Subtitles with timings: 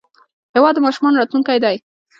[0.55, 1.75] هېواد د ماشومانو راتلونکی دی.